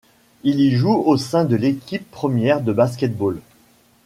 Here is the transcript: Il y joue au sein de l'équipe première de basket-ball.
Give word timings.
Il 0.41 0.59
y 0.61 0.71
joue 0.71 0.95
au 1.05 1.15
sein 1.15 1.45
de 1.45 1.55
l'équipe 1.55 2.09
première 2.09 2.61
de 2.61 2.73
basket-ball. 2.73 3.37